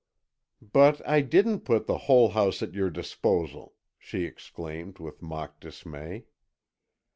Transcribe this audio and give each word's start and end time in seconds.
"But 0.63 1.07
I 1.07 1.21
didn't 1.21 1.59
put 1.59 1.85
the 1.85 1.99
whole 2.09 2.29
house 2.29 2.63
at 2.63 2.73
your 2.73 2.89
disposal!" 2.89 3.75
she 3.99 4.23
exclaimed 4.23 4.97
with 4.97 5.21
mock 5.21 5.59
dismay. 5.59 6.25